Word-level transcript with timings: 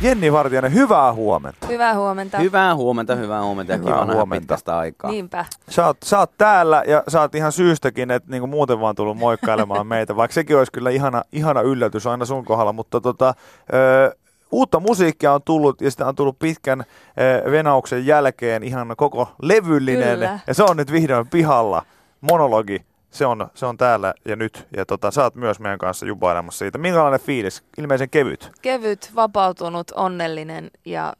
Jenni 0.00 0.32
Vartijainen, 0.32 0.74
hyvää 0.74 1.12
huomenta. 1.12 1.66
Hyvää 1.66 1.94
huomenta. 1.94 2.38
Hyvää 2.38 2.74
huomenta, 2.74 3.14
hyvää 3.14 3.42
huomenta 3.42 3.72
ja 3.72 3.78
Hyvää 3.78 3.92
kiva 3.92 4.00
nähdä 4.00 4.14
huomenta. 4.14 4.40
pitkästä 4.40 4.78
aikaa. 4.78 5.10
Niinpä. 5.10 5.44
Sä 5.68 5.86
oot, 5.86 5.96
sä 6.04 6.18
oot 6.18 6.30
täällä 6.38 6.82
ja 6.86 7.02
sä 7.08 7.20
oot 7.20 7.34
ihan 7.34 7.52
syystäkin, 7.52 8.10
että 8.10 8.30
niinku 8.30 8.46
muuten 8.46 8.80
vaan 8.80 8.94
tullut 8.94 9.18
moikkailemaan 9.18 9.86
meitä, 9.96 10.16
vaikka 10.16 10.32
sekin 10.34 10.56
olisi 10.58 10.72
kyllä 10.72 10.90
ihana, 10.90 11.22
ihana 11.32 11.60
yllätys 11.60 12.06
aina 12.06 12.24
sun 12.24 12.44
kohdalla, 12.44 12.72
mutta 12.72 13.00
tota, 13.00 13.34
ö, 13.74 14.16
uutta 14.52 14.80
musiikkia 14.80 15.32
on 15.32 15.42
tullut 15.44 15.80
ja 15.80 15.90
sitä 15.90 16.06
on 16.06 16.14
tullut 16.14 16.38
pitkän 16.38 16.84
venauksen 17.50 18.06
jälkeen 18.06 18.62
ihan 18.62 18.94
koko 18.96 19.28
levyllinen 19.42 20.14
Kyllä. 20.14 20.38
ja 20.46 20.54
se 20.54 20.62
on 20.62 20.76
nyt 20.76 20.92
vihdoin 20.92 21.28
pihalla. 21.28 21.82
Monologi, 22.20 22.82
se 23.10 23.26
on, 23.26 23.48
se 23.54 23.66
on 23.66 23.76
täällä 23.76 24.14
ja 24.24 24.36
nyt 24.36 24.66
ja 24.76 24.86
tota, 24.86 25.10
sä 25.10 25.22
oot 25.22 25.34
myös 25.34 25.60
meidän 25.60 25.78
kanssa 25.78 26.06
jubailemassa 26.06 26.58
siitä. 26.58 26.78
Minkälainen 26.78 27.20
fiilis? 27.20 27.62
Ilmeisen 27.78 28.10
kevyt. 28.10 28.50
Kevyt, 28.62 29.10
vapautunut, 29.14 29.90
onnellinen 29.94 30.70
ja, 30.84 31.12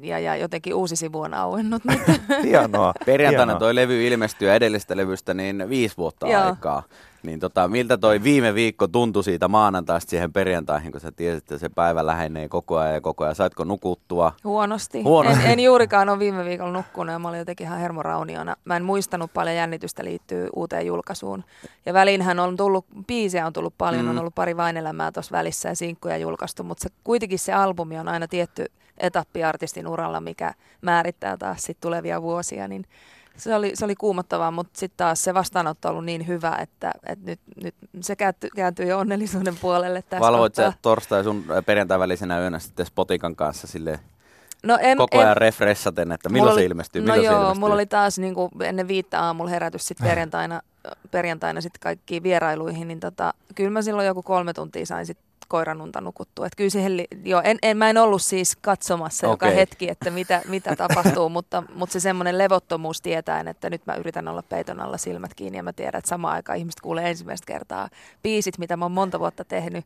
ja, 0.00 0.18
ja 0.18 0.36
jotenkin 0.36 0.74
uusi 0.74 0.96
sivu 0.96 1.20
on 1.20 1.34
auennut 1.34 1.84
nyt. 1.84 2.00
Hienoa. 2.44 2.92
Perjantaina 3.06 3.52
hienoa. 3.52 3.58
toi 3.58 3.74
levy 3.74 4.06
ilmestyi 4.06 4.48
ja 4.48 4.54
edellisestä 4.54 4.96
levystä 4.96 5.34
niin 5.34 5.68
viisi 5.68 5.96
vuotta 5.96 6.28
Joo. 6.28 6.42
aikaa. 6.42 6.82
Niin 7.22 7.40
tota, 7.40 7.68
miltä 7.68 7.98
toi 7.98 8.22
viime 8.22 8.54
viikko 8.54 8.88
tuntui 8.88 9.24
siitä 9.24 9.48
maanantaista 9.48 10.10
siihen 10.10 10.32
perjantaihin, 10.32 10.92
kun 10.92 11.00
sä 11.00 11.12
tiesit, 11.12 11.42
että 11.44 11.58
se 11.58 11.68
päivä 11.68 12.06
lähenee 12.06 12.48
koko 12.48 12.76
ajan 12.78 12.94
ja 12.94 13.00
koko 13.00 13.24
ajan. 13.24 13.34
Saitko 13.34 13.64
nukuttua? 13.64 14.32
Huonosti. 14.44 15.02
Huonosti. 15.02 15.44
En, 15.44 15.50
en 15.50 15.60
juurikaan 15.60 16.08
ole 16.08 16.18
viime 16.18 16.44
viikolla 16.44 16.72
nukkunut 16.72 17.12
ja 17.12 17.18
mä 17.18 17.28
olin 17.28 17.38
jotenkin 17.38 17.66
ihan 17.66 17.78
hermorauniona. 17.80 18.56
Mä 18.64 18.76
en 18.76 18.84
muistanut 18.84 19.30
paljon 19.34 19.56
jännitystä 19.56 20.04
liittyy 20.04 20.48
uuteen 20.56 20.86
julkaisuun. 20.86 21.44
Ja 21.86 21.92
väliinhän 21.94 22.38
on 22.38 22.56
tullut, 22.56 22.86
biisejä 23.06 23.46
on 23.46 23.52
tullut 23.52 23.74
paljon, 23.78 24.04
Mm. 24.04 24.10
on 24.10 24.18
ollut 24.18 24.34
pari 24.34 24.56
vainelämää 24.56 25.12
tuossa 25.12 25.32
välissä 25.36 25.68
ja 25.68 25.76
sinkkuja 25.76 26.16
julkaistu, 26.16 26.64
mutta 26.64 26.82
se, 26.82 26.88
kuitenkin 27.04 27.38
se 27.38 27.52
albumi 27.52 27.98
on 27.98 28.08
aina 28.08 28.28
tietty 28.28 28.66
etappi 28.98 29.44
artistin 29.44 29.86
uralla, 29.86 30.20
mikä 30.20 30.54
määrittää 30.82 31.36
taas 31.36 31.62
sit 31.62 31.80
tulevia 31.80 32.22
vuosia, 32.22 32.68
niin 32.68 32.84
se 33.38 33.54
oli, 33.54 33.70
se 33.74 33.84
oli 33.84 33.94
kuumottavaa, 33.94 34.50
mutta 34.50 34.78
sitten 34.78 34.96
taas 34.96 35.24
se 35.24 35.34
vastaanotto 35.34 35.88
on 35.88 35.92
ollut 35.92 36.04
niin 36.04 36.26
hyvä, 36.26 36.56
että, 36.60 36.92
että 37.06 37.24
nyt, 37.26 37.40
nyt 37.62 37.74
se 38.00 38.16
kääntyy, 38.56 38.86
jo 38.86 38.98
onnellisuuden 38.98 39.56
puolelle 39.60 40.02
tässä 40.02 40.20
Valvoit 40.20 40.54
sä 40.54 40.72
torstai 40.82 41.24
sun 41.24 41.44
äh, 41.50 41.64
perjantai 41.66 41.98
välisenä 41.98 42.40
yönä 42.40 42.58
sitten 42.58 42.86
Spotikan 42.86 43.36
kanssa 43.36 43.66
sille 43.66 44.00
No 44.62 44.78
en, 44.80 44.96
koko 44.98 45.16
en, 45.20 45.24
ajan 45.26 45.36
refreshaten, 45.36 46.12
että 46.12 46.28
milloin 46.28 46.42
Mulla 46.42 46.54
se 46.54 46.58
oli- 46.60 46.64
ilmestyy, 46.66 47.02
No 47.02 47.04
milloin 47.04 47.20
se 47.20 47.26
joo, 47.26 47.40
ilmestyy. 47.42 47.60
mulla 47.60 47.74
oli 47.74 47.86
taas 47.86 48.18
niin 48.18 48.34
kuin 48.34 48.50
ennen 48.62 48.88
viittä 48.88 49.20
aamulla 49.22 49.50
herätys 49.50 49.86
sitten 49.86 50.06
perjantaina, 50.08 50.60
perjantaina 51.10 51.60
sitten 51.60 51.80
kaikkiin 51.80 52.22
vierailuihin, 52.22 52.88
niin 52.88 53.00
tota, 53.00 53.34
kyllä 53.54 53.70
mä 53.70 53.82
silloin 53.82 54.06
joku 54.06 54.22
kolme 54.22 54.52
tuntia 54.52 54.86
sain 54.86 55.06
sitten 55.06 55.27
koiranunta 55.48 56.00
nukuttua. 56.00 56.46
Et 56.46 56.56
kyllä 56.56 56.70
siihen, 56.70 56.96
li- 56.96 57.08
joo, 57.24 57.42
en, 57.44 57.58
en, 57.62 57.76
mä 57.76 57.90
en 57.90 57.98
ollut 57.98 58.22
siis 58.22 58.56
katsomassa 58.56 59.28
okay. 59.28 59.48
joka 59.48 59.56
hetki, 59.56 59.90
että 59.90 60.10
mitä, 60.10 60.42
mitä 60.48 60.76
tapahtuu, 60.76 61.28
mutta, 61.38 61.62
mutta 61.74 61.92
se 61.92 62.00
semmoinen 62.00 62.38
levottomuus 62.38 63.00
tietäen, 63.00 63.48
että 63.48 63.70
nyt 63.70 63.86
mä 63.86 63.94
yritän 63.94 64.28
olla 64.28 64.42
peiton 64.42 64.80
alla 64.80 64.98
silmät 64.98 65.34
kiinni 65.34 65.58
ja 65.58 65.62
mä 65.62 65.72
tiedän, 65.72 65.98
että 65.98 66.08
samaan 66.08 66.34
aikaan 66.34 66.58
ihmiset 66.58 66.80
kuulee 66.80 67.10
ensimmäistä 67.10 67.46
kertaa 67.46 67.88
biisit, 68.22 68.58
mitä 68.58 68.76
mä 68.76 68.84
oon 68.84 68.92
monta 68.92 69.18
vuotta 69.20 69.44
tehnyt. 69.44 69.84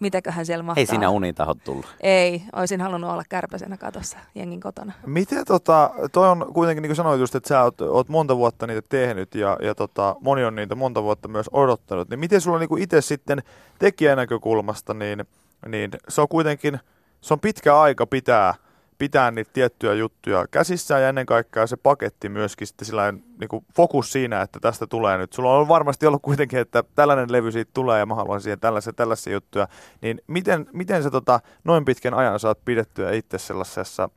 Mitäköhän 0.00 0.46
siellä 0.46 0.62
mahtaa? 0.62 0.80
Ei 0.80 0.86
siinä 0.86 1.10
unitahot 1.10 1.58
tullut. 1.64 1.86
Ei, 2.00 2.42
olisin 2.52 2.80
halunnut 2.80 3.10
olla 3.10 3.22
kärpäsenä 3.28 3.76
katossa 3.76 4.18
jengin 4.34 4.60
kotona. 4.60 4.92
Miten 5.06 5.44
tota, 5.44 5.90
toi 6.12 6.28
on 6.28 6.46
kuitenkin 6.54 6.82
niin 6.82 6.88
kuin 6.88 6.96
sanoit 6.96 7.20
just, 7.20 7.34
että 7.34 7.48
sä 7.48 7.62
oot, 7.62 7.80
oot 7.80 8.08
monta 8.08 8.36
vuotta 8.36 8.66
niitä 8.66 8.82
tehnyt 8.88 9.34
ja, 9.34 9.56
ja 9.62 9.74
tota, 9.74 10.16
moni 10.20 10.44
on 10.44 10.54
niitä 10.54 10.74
monta 10.74 11.02
vuotta 11.02 11.28
myös 11.28 11.50
odottanut, 11.52 12.08
niin 12.10 12.20
miten 12.20 12.40
sulla 12.40 12.58
niin 12.58 12.78
itse 12.78 13.00
sitten 13.00 13.42
tekijän 13.78 14.16
näkökulmasta, 14.16 14.94
niin, 14.94 15.24
niin 15.68 15.90
se 16.08 16.20
on 16.20 16.28
kuitenkin, 16.28 16.80
se 17.20 17.34
on 17.34 17.40
pitkä 17.40 17.80
aika 17.80 18.06
pitää, 18.06 18.54
pitää 18.98 19.30
niitä 19.30 19.50
tiettyjä 19.52 19.94
juttuja 19.94 20.46
käsissään 20.50 21.02
ja 21.02 21.08
ennen 21.08 21.26
kaikkea 21.26 21.66
se 21.66 21.76
paketti 21.76 22.28
myöskin 22.28 22.66
sitten 22.66 22.86
sillä 22.86 23.12
niin 23.12 23.48
kuin 23.48 23.64
fokus 23.76 24.12
siinä, 24.12 24.42
että 24.42 24.60
tästä 24.60 24.86
tulee 24.86 25.18
nyt. 25.18 25.32
Sulla 25.32 25.58
on 25.58 25.68
varmasti 25.68 26.06
ollut 26.06 26.22
kuitenkin, 26.22 26.58
että 26.58 26.84
tällainen 26.94 27.32
levy 27.32 27.52
siitä 27.52 27.70
tulee 27.74 27.98
ja 27.98 28.06
mä 28.06 28.14
haluan 28.14 28.40
siihen 28.40 28.60
tällaisia, 28.60 28.92
tällaisia 28.92 29.32
juttuja. 29.32 29.68
Niin 30.00 30.20
miten, 30.26 30.66
miten 30.72 31.02
sä 31.02 31.10
tota, 31.10 31.40
noin 31.64 31.84
pitkän 31.84 32.14
ajan 32.14 32.40
saat 32.40 32.58
pidettyä 32.64 33.12
itse 33.12 33.38
sellaisessa 33.38 34.08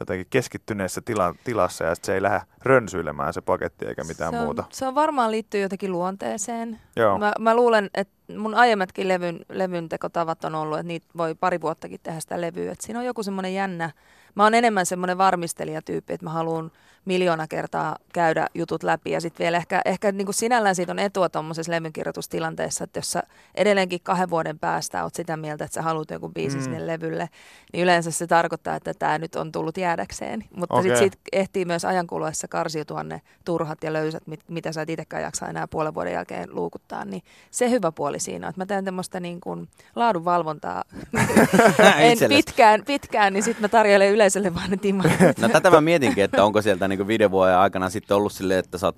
jotenkin 0.00 0.26
keskittyneessä 0.30 1.00
tila, 1.00 1.34
tilassa 1.44 1.84
ja 1.84 1.92
että 1.92 2.06
se 2.06 2.14
ei 2.14 2.22
lähde 2.22 2.40
rönsyilemään 2.62 3.32
se 3.32 3.40
paketti 3.40 3.86
eikä 3.86 4.04
mitään 4.04 4.32
se 4.32 4.38
on, 4.38 4.44
muuta. 4.44 4.64
Se 4.70 4.86
on 4.86 4.94
varmaan 4.94 5.30
liittyy 5.30 5.60
jotenkin 5.60 5.92
luonteeseen. 5.92 6.80
Joo. 6.96 7.18
Mä, 7.18 7.32
mä 7.38 7.54
luulen, 7.54 7.90
että 7.94 8.14
mun 8.36 8.54
aiemmatkin 8.54 9.08
levyn, 9.08 9.40
levyn 9.48 9.88
tekotavat 9.88 10.44
on 10.44 10.54
ollut, 10.54 10.78
että 10.78 10.88
niitä 10.88 11.06
voi 11.16 11.34
pari 11.34 11.60
vuottakin 11.60 12.00
tehdä 12.02 12.20
sitä 12.20 12.40
levyä. 12.40 12.72
Et 12.72 12.80
siinä 12.80 12.98
on 13.00 13.06
joku 13.06 13.22
semmoinen 13.22 13.54
jännä. 13.54 13.90
Mä 14.34 14.42
oon 14.42 14.54
enemmän 14.54 14.86
semmoinen 14.86 15.18
varmistelijatyyppi, 15.18 16.12
että 16.12 16.26
mä 16.26 16.30
haluan 16.30 16.70
miljoona 17.04 17.46
kertaa 17.48 17.96
käydä 18.12 18.46
jutut 18.54 18.82
läpi. 18.82 19.10
Ja 19.10 19.20
sitten 19.20 19.44
vielä 19.44 19.56
ehkä, 19.56 19.82
ehkä 19.84 20.12
niin 20.12 20.26
kuin 20.26 20.34
sinällään 20.34 20.74
siitä 20.74 20.92
on 20.92 20.98
etua 20.98 21.28
tuommoisessa 21.28 21.72
levynkirjoitustilanteessa, 21.72 22.84
että 22.84 22.98
jos 22.98 23.12
sä 23.12 23.22
edelleenkin 23.54 24.00
kahden 24.02 24.30
vuoden 24.30 24.58
päästä 24.58 25.04
oot 25.04 25.14
sitä 25.14 25.36
mieltä, 25.36 25.64
että 25.64 25.74
sä 25.74 25.82
haluat 25.82 26.10
jonkun 26.10 26.34
biisin 26.34 26.60
Mm. 26.60 26.64
sinne 26.64 26.86
levylle, 26.86 27.28
niin 27.72 27.82
yleensä 27.82 28.10
se 28.10 28.26
tarkoittaa, 28.26 28.76
että 28.76 28.94
tämä 28.94 29.18
nyt 29.18 29.36
on 29.36 29.52
tullut 29.52 29.76
jäädäkseen. 29.76 30.44
Mutta 30.56 30.74
Okei. 30.74 30.82
sitten 30.96 31.10
sit 31.12 31.20
ehtii 31.32 31.64
myös 31.64 31.84
ajan 31.84 32.06
kuluessa 32.06 32.48
karsiutua 32.48 33.02
ne 33.02 33.22
turhat 33.44 33.84
ja 33.84 33.92
löysät, 33.92 34.26
mit, 34.26 34.40
mitä 34.48 34.72
sä 34.72 34.82
et 34.82 34.90
itsekään 34.90 35.22
jaksa 35.22 35.46
enää 35.48 35.68
puolen 35.68 35.94
vuoden 35.94 36.12
jälkeen 36.12 36.54
luukuttaa. 36.54 37.04
Niin 37.04 37.22
se 37.50 37.70
hyvä 37.70 37.92
puoli 37.92 38.15
siinä 38.18 38.46
on, 38.46 38.48
että 38.50 38.60
mä 38.60 38.66
teen 38.66 38.84
tämmöistä 38.84 39.20
niin 39.20 39.40
kuin 39.40 39.68
laadunvalvontaa 39.96 40.84
en 41.98 42.18
pitkään, 42.28 42.82
pitkään, 42.86 43.32
niin 43.32 43.42
sitten 43.42 43.62
mä 43.62 43.68
tarjoilen 43.68 44.12
yleisölle 44.12 44.54
vaan 44.54 44.70
ne 44.70 44.76
timmat. 44.76 45.06
No 45.40 45.48
tätä 45.48 45.70
mä 45.70 45.80
mietinkin, 45.80 46.24
että 46.24 46.44
onko 46.44 46.62
sieltä 46.62 46.88
niinku 46.88 47.06
viiden 47.06 47.30
vuoden 47.30 47.56
aikana 47.56 47.90
sitten 47.90 48.16
ollut 48.16 48.32
silleen, 48.32 48.58
että 48.58 48.78
sä 48.78 48.86
oot, 48.86 48.96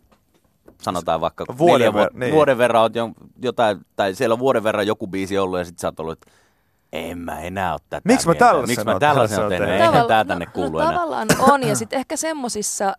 sanotaan 0.82 1.20
vaikka 1.20 1.44
Vuoden 1.58 1.92
neljä 1.94 2.06
ver- 2.06 2.18
niin. 2.18 2.34
vuoden 2.34 2.58
verran 2.58 2.82
oot 2.82 2.94
jo, 2.94 3.10
jotain, 3.42 3.78
tai 3.96 4.14
siellä 4.14 4.32
on 4.32 4.38
vuoden 4.38 4.64
verran 4.64 4.86
joku 4.86 5.06
biisi 5.06 5.38
ollut 5.38 5.58
ja 5.58 5.64
sitten 5.64 5.80
sä 5.80 5.88
oot 5.88 6.00
ollut, 6.00 6.12
että 6.12 6.30
en 6.92 7.18
mä 7.18 7.40
enää 7.40 7.72
ole 7.72 7.80
tätä 7.90 8.02
Miksi 8.04 8.28
mä 8.28 8.34
tällaisen 8.34 8.68
Miksi 8.68 8.84
mä 8.84 8.90
oon- 8.90 9.00
tällaisen 9.00 9.40
oon 9.40 9.48
tehnyt? 9.48 9.68
Eihän 9.68 9.86
Tavalla- 9.88 10.08
tää 10.08 10.24
tänne 10.24 10.44
no, 10.44 10.50
kuulu 10.54 10.70
no, 10.70 10.78
enää. 10.80 10.92
tavallaan 10.92 11.28
on, 11.38 11.62
ja 11.62 11.76
sitten 11.76 11.98
ehkä 11.98 12.16
semmosissa, 12.16 12.94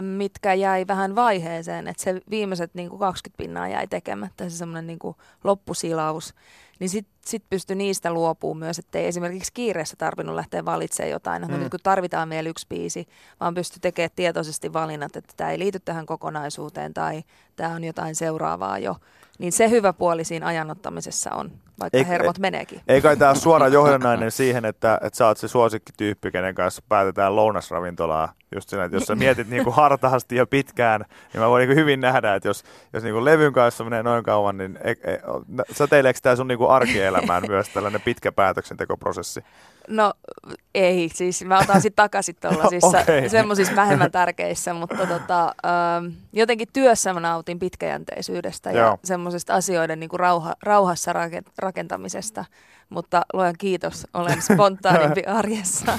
mitkä 0.00 0.54
jäi 0.54 0.86
vähän 0.88 1.14
vaiheeseen, 1.14 1.88
että 1.88 2.02
se 2.02 2.20
viimeiset 2.30 2.74
niin 2.74 2.88
kuin 2.88 3.00
20 3.00 3.36
pinnaa 3.42 3.68
jäi 3.68 3.86
tekemättä, 3.86 4.48
se 4.48 4.56
semmoinen 4.56 4.86
niin 4.86 4.98
kuin 4.98 5.16
loppusilaus, 5.44 6.34
niin 6.78 6.88
sitten 6.88 7.14
sit 7.26 7.42
pystyi 7.50 7.76
niistä 7.76 8.12
luopumaan 8.12 8.58
myös, 8.58 8.78
ettei 8.78 9.06
esimerkiksi 9.06 9.52
kiireessä 9.52 9.96
tarvinnut 9.96 10.34
lähteä 10.34 10.64
valitsemaan 10.64 11.10
jotain, 11.10 11.42
Mm. 11.42 11.50
mm. 11.54 11.58
nyt 11.58 11.70
kun 11.70 11.80
tarvitaan 11.82 12.30
vielä 12.30 12.48
yksi 12.48 12.66
biisi, 12.68 13.08
vaan 13.40 13.54
pystyi 13.54 13.78
tekemään 13.80 14.10
tietoisesti 14.16 14.72
valinnat, 14.72 15.16
että 15.16 15.34
tämä 15.36 15.50
ei 15.50 15.58
liity 15.58 15.80
tähän 15.80 16.06
kokonaisuuteen 16.06 16.94
tai 16.94 17.22
tämä 17.56 17.74
on 17.74 17.84
jotain 17.84 18.14
seuraavaa 18.14 18.78
jo. 18.78 18.96
Niin 19.38 19.52
se 19.52 19.70
hyvä 19.70 19.92
puoli 19.92 20.24
siinä 20.24 20.46
ajanottamisessa 20.46 21.30
on, 21.34 21.52
vaikka 21.80 21.98
Ei- 21.98 22.08
hermot 22.08 22.38
meneekin. 22.38 22.80
Ei 22.88 23.00
kai 23.00 23.16
tämä 23.16 23.34
suora 23.34 23.68
johdannainen 23.78 24.30
siihen, 24.30 24.64
että, 24.64 24.98
että 25.02 25.16
sä 25.16 25.26
oot 25.26 25.38
se 25.38 25.48
suosikkityyppi, 25.48 26.30
kenen 26.30 26.54
kanssa 26.54 26.82
päätetään 26.88 27.36
lounasravintolaa. 27.36 28.32
Just 28.54 28.68
siinä, 28.68 28.84
että 28.84 28.96
jos 28.96 29.04
sä 29.04 29.14
mietit 29.24 29.48
niin 29.48 29.64
kuin 29.64 29.76
hartaasti 29.76 30.36
ja 30.36 30.46
pitkään, 30.46 31.04
niin 31.32 31.40
mä 31.40 31.48
voin 31.48 31.60
niin 31.60 31.68
kuin 31.68 31.76
hyvin 31.76 32.00
nähdä, 32.00 32.34
että 32.34 32.48
jos, 32.48 32.64
jos 32.92 33.02
niin 33.02 33.12
kuin 33.12 33.24
levyn 33.24 33.52
kanssa 33.52 33.84
menee 33.84 34.02
noin 34.02 34.24
kauan, 34.24 34.58
niin 34.58 34.78
ei, 34.84 34.96
ei, 35.04 35.18
säteileekö 35.72 36.20
tämä 36.22 36.36
sun 36.36 36.48
niin 36.48 36.58
kuin 36.58 36.70
arkielämään 36.70 37.42
myös 37.48 37.68
tällainen 37.68 38.00
pitkä 38.00 38.32
päätöksentekoprosessi? 38.32 39.44
No 39.88 40.12
ei, 40.74 41.10
siis 41.14 41.44
mä 41.44 41.58
otan 41.58 41.80
sitten 41.80 42.04
takaisin 42.04 42.36
tuollaisissa 42.40 42.86
Okei. 42.86 43.18
okay. 43.18 43.28
semmoisissa 43.28 43.76
vähemmän 43.76 44.12
tärkeissä, 44.12 44.74
mutta 44.74 45.06
tota, 45.06 45.44
ähm, 45.44 46.06
jotenkin 46.32 46.68
työssä 46.72 47.14
mä 47.14 47.20
nautin 47.20 47.58
pitkäjänteisyydestä 47.58 48.70
Joo. 48.70 48.90
ja 48.90 48.98
semmoisesta 49.04 49.54
asioiden 49.54 50.00
niin 50.00 50.10
kuin 50.10 50.20
rauha, 50.20 50.54
rauhassa 50.62 51.12
rake- 51.12 51.50
rakentamisesta, 51.66 52.44
mutta 52.88 53.22
luojan 53.32 53.54
kiitos, 53.58 54.06
olen 54.14 54.42
spontaanimpi 54.42 55.22
arjessa. 55.38 55.98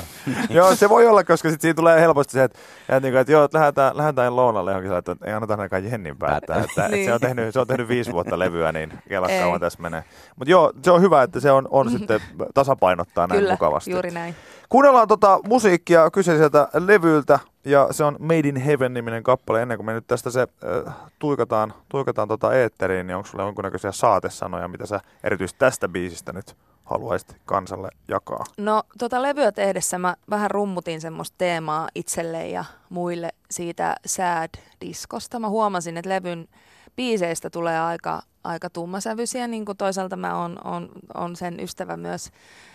joo, 0.49 0.75
se 0.75 0.89
voi 0.89 1.07
olla, 1.07 1.23
koska 1.23 1.49
sit 1.49 1.61
siinä 1.61 1.73
tulee 1.73 2.01
helposti 2.01 2.33
se, 2.33 2.43
että, 2.43 2.59
että, 2.81 2.99
niin 2.99 3.13
kuin, 3.13 3.21
että 3.21 3.31
joo, 3.31 3.43
että 3.43 3.57
lähdetään, 3.59 3.97
lähdetään 3.97 4.35
lounalle 4.35 4.71
johonkin, 4.71 4.93
että 4.93 5.15
ei 5.25 5.33
anneta 5.33 5.53
ainakaan 5.53 5.85
Jennin 5.91 6.17
päättää. 6.17 6.57
Että, 6.57 6.65
että 6.85 6.87
Niin. 6.95 7.05
se, 7.05 7.13
on 7.13 7.19
tehnyt, 7.19 7.53
se 7.53 7.59
on 7.59 7.67
tehnyt 7.67 7.87
viisi 7.87 8.11
vuotta 8.11 8.39
levyä, 8.39 8.71
niin 8.71 8.93
kela 9.09 9.27
Ei. 9.27 9.41
kauan 9.41 9.59
tässä 9.59 9.81
menee. 9.81 10.03
Mutta 10.35 10.51
joo, 10.51 10.73
se 10.83 10.91
on 10.91 11.01
hyvä, 11.01 11.23
että 11.23 11.39
se 11.39 11.51
on, 11.51 11.67
on 11.71 11.91
sitten 11.97 12.21
tasapainottaa 12.53 13.27
näin 13.27 13.39
Kyllä, 13.39 13.53
mukavasti. 13.53 13.91
juuri 13.91 14.11
näin. 14.11 14.35
Kuunnellaan 14.69 15.07
tota 15.07 15.39
musiikkia 15.47 16.11
kyseiseltä 16.11 16.67
levyltä 16.73 17.39
ja 17.67 17.87
se 17.91 18.03
on 18.03 18.15
Made 18.19 18.47
in 18.49 18.55
Heaven-niminen 18.55 19.23
kappale. 19.23 19.61
Ennen 19.61 19.77
kuin 19.77 19.85
me 19.85 19.93
nyt 19.93 20.07
tästä 20.07 20.29
se 20.29 20.41
äh, 20.41 20.93
tuikataan, 21.19 21.73
tuikataan 21.89 22.27
tota 22.27 22.53
eetteriin, 22.53 23.07
niin 23.07 23.15
onko 23.15 23.27
sulla 23.27 23.43
jonkunnäköisiä 23.43 23.91
saatesanoja, 23.91 24.67
mitä 24.67 24.85
sä 24.85 24.99
erityisesti 25.23 25.59
tästä 25.59 25.89
biisistä 25.89 26.33
nyt 26.33 26.55
haluaisit 26.83 27.35
kansalle 27.45 27.89
jakaa? 28.07 28.43
No 28.57 28.83
tota 28.97 29.21
levyä 29.21 29.51
tehdessä 29.51 29.97
mä 29.99 30.15
vähän 30.29 30.51
rummutin 30.51 31.01
semmoista 31.01 31.35
teemaa 31.37 31.87
itselle 31.95 32.47
ja 32.47 32.65
muille 32.89 33.29
siitä 33.51 33.95
sad 34.05 34.49
diskosta. 34.81 35.39
Mä 35.39 35.49
huomasin, 35.49 35.97
että 35.97 36.09
levyn 36.09 36.47
biiseistä 36.95 37.49
tulee 37.49 37.79
aika, 37.79 38.21
aika 38.47 38.69
tummasävyisiä, 38.69 39.47
niin 39.47 39.65
kuin 39.65 39.77
toisaalta 39.77 40.15
mä 40.15 40.41
oon, 40.41 40.59
on, 40.63 40.89
on 41.13 41.35
sen 41.35 41.59
ystävä 41.59 41.97
myös, 41.97 42.31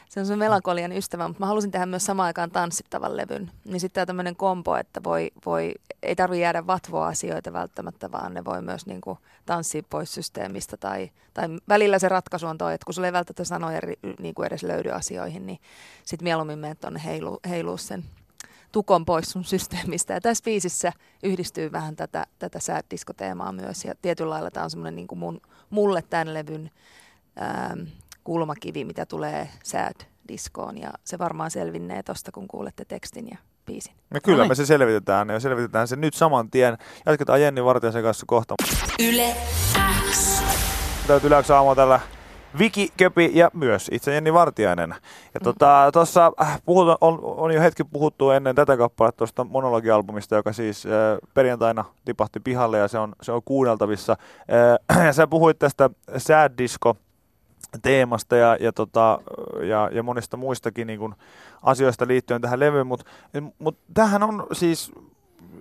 se 0.08 0.20
on 0.32 0.38
melankolian 0.38 0.92
ystävä, 0.92 1.28
mutta 1.28 1.40
mä 1.40 1.46
halusin 1.46 1.70
tehdä 1.70 1.86
myös 1.86 2.04
samaan 2.04 2.26
aikaan 2.26 2.50
tanssittavan 2.50 3.16
levyn. 3.16 3.50
Niin 3.64 3.80
sitten 3.80 3.94
tämä 3.94 4.06
tämmöinen 4.06 4.36
kompo, 4.36 4.76
että 4.76 5.04
voi, 5.04 5.30
voi, 5.46 5.74
ei 6.02 6.16
tarvi 6.16 6.40
jäädä 6.40 6.66
vatvoa 6.66 7.06
asioita 7.06 7.52
välttämättä, 7.52 8.12
vaan 8.12 8.34
ne 8.34 8.44
voi 8.44 8.62
myös 8.62 8.86
niin 8.86 9.00
kuin 9.00 9.18
tanssia 9.46 9.82
pois 9.90 10.14
systeemistä. 10.14 10.76
Tai, 10.76 11.10
tai 11.34 11.48
välillä 11.68 11.98
se 11.98 12.08
ratkaisu 12.08 12.46
on 12.46 12.58
toi, 12.58 12.74
että 12.74 12.84
kun 12.84 12.94
sulla 12.94 13.08
ei 13.08 13.12
välttämättä 13.12 13.44
sanoja 13.44 13.80
niin 14.18 14.34
kuin 14.34 14.46
edes 14.46 14.62
löydy 14.62 14.90
asioihin, 14.90 15.46
niin 15.46 15.58
sitten 16.04 16.24
mieluummin 16.24 16.58
menet 16.58 16.80
tuonne 16.80 17.00
heilu, 17.04 17.40
heiluu 17.48 17.76
sen 17.76 18.04
tukon 18.72 19.04
pois 19.04 19.30
sun 19.30 19.44
systeemistä. 19.44 20.14
Ja 20.14 20.20
tässä 20.20 20.44
biisissä 20.44 20.92
yhdistyy 21.22 21.72
vähän 21.72 21.96
tätä, 21.96 22.26
tätä 22.38 22.60
sad 22.60 22.84
teemaa 23.16 23.52
myös. 23.52 23.84
Ja 23.84 23.94
tietyllä 24.02 24.30
lailla 24.30 24.50
tämä 24.50 24.64
on 24.64 24.70
semmoinen 24.70 24.96
niin 24.96 25.18
mun, 25.18 25.40
mulle 25.70 26.02
tämän 26.02 26.34
levyn 26.34 26.70
ähm, 27.42 27.80
kulmakivi, 28.24 28.84
mitä 28.84 29.06
tulee 29.06 29.48
sad 29.64 29.94
diskoon. 30.28 30.78
Ja 30.78 30.90
se 31.04 31.18
varmaan 31.18 31.50
selvinnee 31.50 32.02
tosta, 32.02 32.32
kun 32.32 32.48
kuulette 32.48 32.84
tekstin 32.84 33.28
ja 33.28 33.38
biisin. 33.66 33.94
No 34.10 34.20
kyllä 34.24 34.38
no 34.38 34.42
niin. 34.42 34.50
me 34.50 34.54
se 34.54 34.66
selvitetään 34.66 35.28
ja 35.28 35.40
selvitetään 35.40 35.88
se 35.88 35.96
nyt 35.96 36.14
saman 36.14 36.50
tien. 36.50 36.78
Jatketaan 37.06 37.42
Jenni 37.42 37.64
Vartijasen 37.64 38.02
kanssa 38.02 38.26
kohta. 38.26 38.54
Yle 39.08 39.36
X. 40.10 40.42
Täytyy 41.06 41.26
Yle 41.26 41.42
X 41.42 41.46
tällä 41.76 42.00
Viki 42.58 42.88
Köpi 42.96 43.30
ja 43.34 43.50
myös 43.54 43.90
itse 43.92 44.14
Jenni 44.14 44.32
Vartiainen. 44.32 44.94
Ja 45.34 45.40
tuossa 45.92 45.92
tota, 45.92 46.32
äh, 46.40 46.62
on, 47.00 47.18
on 47.22 47.54
jo 47.54 47.60
hetki 47.60 47.84
puhuttu 47.84 48.30
ennen 48.30 48.54
tätä 48.54 48.76
kappaletta 48.76 49.18
tuosta 49.18 49.44
monologialbumista, 49.44 50.34
joka 50.34 50.52
siis 50.52 50.86
äh, 50.86 50.92
perjantaina 51.34 51.84
tipahti 52.04 52.40
pihalle 52.40 52.78
ja 52.78 52.88
se 52.88 52.98
on, 52.98 53.12
se 53.22 53.32
on 53.32 53.42
kuunneltavissa. 53.44 54.16
Äh, 54.92 55.06
ja 55.06 55.12
sä 55.18 55.26
puhuit 55.26 55.58
tästä 55.58 55.90
Sad 56.16 56.52
Disco 56.58 56.96
teemasta 57.82 58.36
ja, 58.36 58.56
ja, 58.60 58.72
tota, 58.72 59.18
ja, 59.62 59.90
ja 59.92 60.02
monista 60.02 60.36
muistakin 60.36 60.86
niin 60.86 60.98
kun, 60.98 61.14
asioista 61.62 62.06
liittyen 62.08 62.40
tähän 62.40 62.60
levyyn, 62.60 62.86
mutta 62.86 63.04
mut 63.58 63.78
tähän 63.94 64.22
on 64.22 64.46
siis, 64.52 64.92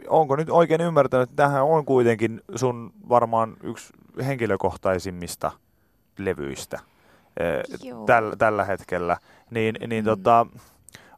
onko 0.07 0.35
nyt 0.35 0.49
oikein 0.49 0.81
ymmärtänyt, 0.81 1.29
että 1.29 1.44
tähän 1.44 1.63
on 1.63 1.85
kuitenkin 1.85 2.41
sun 2.55 2.94
varmaan 3.09 3.57
yksi 3.63 3.94
henkilökohtaisimmista 4.25 5.51
levyistä 6.25 6.79
täl, 8.06 8.35
tällä 8.38 8.65
hetkellä, 8.65 9.18
niin, 9.51 9.75
niin 9.88 10.03
mm. 10.03 10.09
tota, 10.09 10.45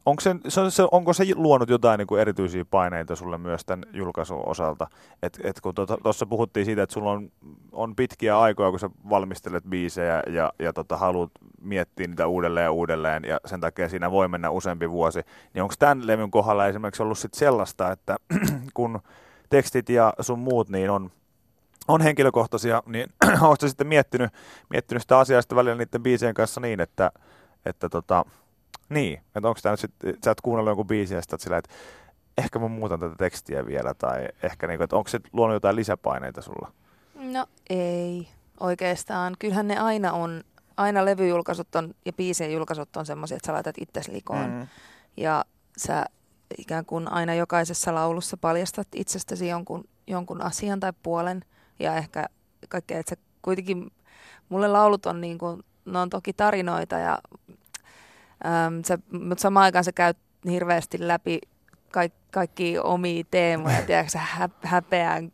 onko, 0.06 0.20
se, 0.20 0.34
se, 0.68 0.82
onko 0.90 1.12
se 1.12 1.24
luonut 1.34 1.68
jotain 1.68 1.98
niin 1.98 2.06
kuin 2.06 2.20
erityisiä 2.20 2.64
paineita 2.64 3.16
sulle 3.16 3.38
myös 3.38 3.64
tämän 3.64 3.84
julkaisun 3.92 4.48
osalta? 4.48 4.86
Et, 5.22 5.40
et 5.44 5.60
kun 5.60 5.74
tuossa 5.74 5.96
tota, 6.02 6.26
puhuttiin 6.26 6.66
siitä, 6.66 6.82
että 6.82 6.92
sulla 6.92 7.10
on, 7.10 7.30
on 7.72 7.96
pitkiä 7.96 8.38
aikoja, 8.38 8.70
kun 8.70 8.80
sä 8.80 8.90
valmistelet 9.10 9.64
biisejä 9.68 10.22
ja, 10.26 10.52
ja 10.58 10.72
tota, 10.72 10.96
haluat 10.96 11.30
miettiä 11.60 12.06
niitä 12.06 12.26
uudelleen 12.26 12.64
ja 12.64 12.72
uudelleen, 12.72 13.24
ja 13.24 13.40
sen 13.46 13.60
takia 13.60 13.88
siinä 13.88 14.10
voi 14.10 14.28
mennä 14.28 14.50
useampi 14.50 14.90
vuosi, 14.90 15.20
niin 15.54 15.62
onko 15.62 15.74
tämän 15.78 16.06
levyn 16.06 16.30
kohdalla 16.30 16.66
esimerkiksi 16.66 17.02
ollut 17.02 17.18
sit 17.18 17.34
sellaista, 17.34 17.92
että 17.92 18.16
kun 18.74 19.00
tekstit 19.50 19.88
ja 19.88 20.12
sun 20.20 20.38
muut 20.38 20.68
niin 20.68 20.90
on 20.90 21.10
on 21.88 22.00
henkilökohtaisia, 22.00 22.82
niin 22.86 23.12
oletko 23.48 23.68
sitten 23.68 23.86
miettinyt, 23.86 24.30
miettinyt 24.70 25.02
sitä 25.02 25.18
asiaa 25.18 25.42
sitten 25.42 25.56
välillä 25.56 25.74
niiden 25.74 26.02
biisien 26.02 26.34
kanssa 26.34 26.60
niin, 26.60 26.80
että, 26.80 27.10
että 27.66 27.88
tota, 27.88 28.24
niin, 28.88 29.20
että 29.36 29.48
onko 29.48 29.60
tämä 29.62 29.72
nyt 29.72 29.80
sitten, 29.80 30.16
sä 30.24 30.30
oot 30.30 30.40
kuunnellut 30.40 30.70
jonkun 30.70 30.86
biisin 30.86 31.14
ja 31.14 31.22
sitten 31.22 31.38
sillä, 31.38 31.56
että 31.56 31.74
ehkä 32.38 32.58
mä 32.58 32.68
muutan 32.68 33.00
tätä 33.00 33.14
tekstiä 33.18 33.66
vielä, 33.66 33.94
tai 33.94 34.28
ehkä 34.42 34.66
niin 34.66 34.78
kuin, 34.78 34.84
että 34.84 34.96
onko 34.96 35.08
se 35.08 35.20
luonut 35.32 35.54
jotain 35.54 35.76
lisäpaineita 35.76 36.42
sulla? 36.42 36.72
No 37.14 37.46
ei 37.70 38.28
oikeastaan. 38.60 39.36
Kyllähän 39.38 39.68
ne 39.68 39.78
aina 39.78 40.12
on, 40.12 40.44
aina 40.76 41.04
levyjulkaisut 41.04 41.74
on 41.74 41.94
ja 42.04 42.12
biisien 42.12 42.52
julkaisut 42.52 42.96
on 42.96 43.06
semmoisia, 43.06 43.36
että 43.36 43.46
sä 43.46 43.52
laitat 43.52 43.74
itsesi 43.78 44.12
likoon. 44.12 44.50
Mm. 44.50 44.66
Ja 45.16 45.44
sä 45.76 46.06
ikään 46.58 46.84
kuin 46.84 47.12
aina 47.12 47.34
jokaisessa 47.34 47.94
laulussa 47.94 48.36
paljastat 48.36 48.88
itsestäsi 48.94 49.48
jonkun, 49.48 49.84
jonkun 50.06 50.42
asian 50.42 50.80
tai 50.80 50.92
puolen– 51.02 51.44
ja 51.78 51.96
ehkä 51.96 52.26
kaikkea, 52.68 52.98
että 52.98 53.10
se 53.10 53.22
kuitenkin, 53.42 53.92
mulle 54.48 54.68
laulut 54.68 55.06
on 55.06 55.20
niin 55.20 55.38
kuin, 55.38 55.62
ne 55.84 55.98
on 55.98 56.10
toki 56.10 56.32
tarinoita 56.32 56.98
ja 56.98 57.18
äm, 58.46 58.82
se, 58.84 58.98
mutta 59.12 59.42
samaan 59.42 59.64
aikaan 59.64 59.84
se 59.84 59.92
käy 59.92 60.14
hirveästi 60.50 61.08
läpi 61.08 61.38
kaikki, 61.90 62.18
kaikki 62.30 62.78
omia 62.78 63.24
teemoja, 63.30 63.82
tiedätkö, 63.86 64.18
hä, 64.18 64.48
häpeän 64.62 65.32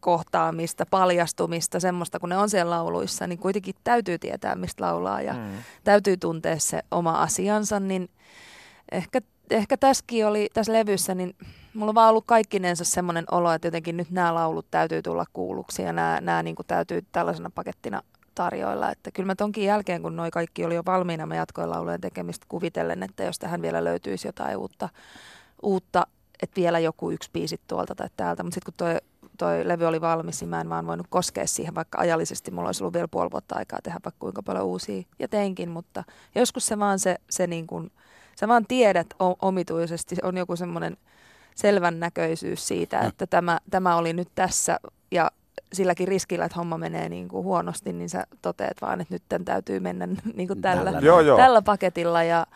kohtaamista, 0.00 0.86
paljastumista, 0.86 1.80
semmoista, 1.80 2.20
kun 2.20 2.28
ne 2.28 2.36
on 2.36 2.50
siellä 2.50 2.70
lauluissa, 2.70 3.26
niin 3.26 3.38
kuitenkin 3.38 3.74
täytyy 3.84 4.18
tietää, 4.18 4.54
mistä 4.54 4.84
laulaa 4.84 5.22
ja 5.22 5.32
mm. 5.32 5.52
täytyy 5.84 6.16
tuntea 6.16 6.58
se 6.58 6.82
oma 6.90 7.22
asiansa, 7.22 7.80
niin 7.80 8.08
ehkä, 8.92 9.20
ehkä 9.50 9.76
tässäkin 9.76 10.26
oli, 10.26 10.48
tässä 10.54 10.72
levyssä, 10.72 11.14
niin 11.14 11.36
mulla 11.74 11.90
on 11.90 11.94
vaan 11.94 12.10
ollut 12.10 12.24
kaikkinensa 12.26 12.84
semmoinen 12.84 13.24
olo, 13.30 13.52
että 13.52 13.66
jotenkin 13.66 13.96
nyt 13.96 14.10
nämä 14.10 14.34
laulut 14.34 14.66
täytyy 14.70 15.02
tulla 15.02 15.24
kuulluksi 15.32 15.82
ja 15.82 15.92
nämä, 15.92 16.20
nämä 16.20 16.42
niin 16.42 16.56
kuin 16.56 16.66
täytyy 16.66 17.04
tällaisena 17.12 17.50
pakettina 17.54 18.02
tarjoilla. 18.34 18.90
Että 18.90 19.10
kyllä 19.10 19.26
mä 19.26 19.34
tonkin 19.34 19.64
jälkeen, 19.64 20.02
kun 20.02 20.16
noi 20.16 20.30
kaikki 20.30 20.64
oli 20.64 20.74
jo 20.74 20.82
valmiina, 20.86 21.26
mä 21.26 21.36
jatkoin 21.36 21.70
laulujen 21.70 22.00
tekemistä 22.00 22.46
kuvitellen, 22.48 23.02
että 23.02 23.24
jos 23.24 23.38
tähän 23.38 23.62
vielä 23.62 23.84
löytyisi 23.84 24.28
jotain 24.28 24.56
uutta, 24.56 24.88
uutta 25.62 26.06
että 26.42 26.60
vielä 26.60 26.78
joku 26.78 27.10
yksi 27.10 27.30
biisi 27.32 27.60
tuolta 27.66 27.94
tai 27.94 28.08
täältä. 28.16 28.42
Mutta 28.42 28.54
sitten 28.54 28.72
kun 28.72 28.76
toi, 28.76 28.96
toi 29.38 29.68
levy 29.68 29.84
oli 29.84 30.00
valmis, 30.00 30.40
niin 30.40 30.48
mä 30.48 30.60
en 30.60 30.68
vaan 30.68 30.86
voinut 30.86 31.06
koskea 31.10 31.46
siihen, 31.46 31.74
vaikka 31.74 31.98
ajallisesti 31.98 32.50
mulla 32.50 32.68
olisi 32.68 32.82
ollut 32.82 32.94
vielä 32.94 33.08
puoli 33.08 33.30
vuotta 33.30 33.56
aikaa 33.56 33.78
tehdä 33.82 34.00
vaikka 34.04 34.18
kuinka 34.18 34.42
paljon 34.42 34.64
uusia. 34.64 35.02
Ja 35.18 35.28
teinkin, 35.28 35.70
mutta 35.70 36.04
joskus 36.34 36.66
se 36.66 36.78
vaan 36.78 36.98
se, 36.98 37.16
se 37.30 37.46
niin 37.46 37.66
kuin, 37.66 37.90
sä 38.36 38.48
vaan 38.48 38.66
tiedät 38.66 39.06
omituisesti, 39.42 40.16
on 40.22 40.36
joku 40.36 40.56
semmoinen– 40.56 40.96
selvän 41.54 42.00
näköisyys 42.00 42.68
siitä, 42.68 43.00
mm. 43.00 43.08
että 43.08 43.26
tämä, 43.26 43.58
tämä 43.70 43.96
oli 43.96 44.12
nyt 44.12 44.28
tässä 44.34 44.80
ja 45.10 45.30
silläkin 45.72 46.08
riskillä, 46.08 46.44
että 46.44 46.58
homma 46.58 46.78
menee 46.78 47.08
niin 47.08 47.28
kuin 47.28 47.44
huonosti, 47.44 47.92
niin 47.92 48.08
sä 48.08 48.26
toteat 48.42 48.76
vaan, 48.80 49.00
että 49.00 49.14
nyt 49.14 49.22
tämän 49.28 49.44
täytyy 49.44 49.80
mennä 49.80 50.08
niin 50.34 50.48
kuin 50.48 50.60
tällä, 50.60 50.84
tällä. 50.84 51.00
Joo, 51.06 51.20
joo. 51.20 51.36
tällä 51.36 51.62
paketilla 51.62 52.22
ja 52.22 52.46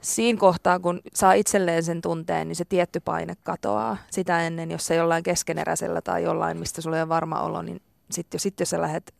siinä 0.00 0.38
kohtaa, 0.38 0.80
kun 0.80 1.00
saa 1.14 1.32
itselleen 1.32 1.82
sen 1.82 2.00
tunteen, 2.00 2.48
niin 2.48 2.56
se 2.56 2.64
tietty 2.64 3.00
paine 3.00 3.34
katoaa. 3.42 3.96
Sitä 4.10 4.46
ennen, 4.46 4.70
jos 4.70 4.86
se 4.86 4.94
jollain 4.94 5.22
keskeneräisellä 5.22 6.00
tai 6.00 6.22
jollain, 6.22 6.58
mistä 6.58 6.82
sulla 6.82 6.96
ei 6.96 7.02
ole 7.02 7.08
varma 7.08 7.40
olo, 7.40 7.62
niin 7.62 7.82
sitten 8.10 8.40
sit 8.40 8.60
jos 8.60 8.70
sä 8.70 8.80
lähdet 8.80 9.14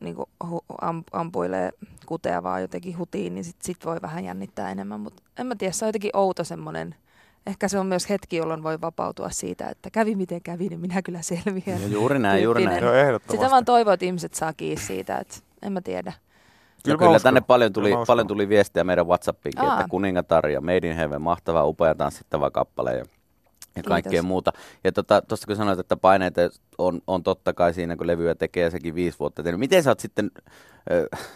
niin 0.00 0.16
hu, 0.50 0.64
am, 0.80 1.04
ampuilee 1.12 1.70
kutea 2.06 2.42
vaan 2.42 2.60
jotenkin 2.60 2.98
hutiin, 2.98 3.34
niin 3.34 3.44
sitten 3.44 3.66
sit 3.66 3.84
voi 3.84 4.02
vähän 4.02 4.24
jännittää 4.24 4.70
enemmän. 4.70 5.00
Mutta 5.00 5.22
en 5.38 5.46
mä 5.46 5.54
tiedä, 5.54 5.72
se 5.72 5.84
on 5.84 5.88
jotenkin 5.88 6.16
outo 6.16 6.44
semmoinen– 6.44 6.94
ehkä 7.48 7.68
se 7.68 7.78
on 7.78 7.86
myös 7.86 8.10
hetki, 8.10 8.36
jolloin 8.36 8.62
voi 8.62 8.80
vapautua 8.80 9.30
siitä, 9.30 9.68
että 9.68 9.90
kävi 9.90 10.14
miten 10.14 10.42
kävi, 10.42 10.68
niin 10.68 10.80
minä 10.80 11.02
kyllä 11.02 11.22
selviän. 11.22 11.82
Ja 11.82 11.88
juuri 11.88 12.18
näin, 12.18 12.42
juuri 12.42 12.64
näin. 12.64 12.84
Joo, 12.84 13.20
Sitä 13.30 13.50
vaan 13.50 13.64
toivoo, 13.64 13.92
että 13.92 14.06
ihmiset 14.06 14.34
saa 14.34 14.52
kiinni 14.52 14.84
siitä, 14.84 15.18
että 15.18 15.34
en 15.62 15.72
mä 15.72 15.80
tiedä. 15.80 16.12
Kyllä, 16.84 16.98
kyllä 16.98 17.10
uskon. 17.10 17.22
tänne 17.22 17.40
paljon 17.40 17.72
tuli, 17.72 17.90
paljon 18.06 18.26
tuli 18.26 18.48
viestiä 18.48 18.84
meidän 18.84 19.06
Whatsappiinkin, 19.06 19.64
Aa. 19.64 19.72
että 19.72 19.88
Kuningatar 19.90 20.48
ja 20.48 20.60
Made 20.60 20.88
in 20.90 20.96
Heaven, 20.96 21.22
mahtava, 21.22 21.64
upea 21.64 21.94
tanssittava 21.94 22.50
kappale 22.50 22.96
ja, 22.96 23.04
ja 23.78 23.82
kaikkea 23.82 24.22
muuta. 24.22 24.52
Ja 24.84 24.92
tuosta 24.92 25.22
tota, 25.28 25.46
kun 25.46 25.56
sanoit, 25.56 25.78
että 25.78 25.96
paineita 25.96 26.40
on, 26.78 27.00
on 27.06 27.22
totta 27.22 27.52
kai 27.52 27.74
siinä, 27.74 27.96
kun 27.96 28.06
levyä 28.06 28.34
tekee 28.34 28.70
sekin 28.70 28.94
viisi 28.94 29.18
vuotta 29.18 29.42
tehnyt. 29.42 29.60
Miten 29.60 29.82
sä 29.82 29.90
oot 29.90 30.00
sitten 30.00 30.30
äh, 31.12 31.26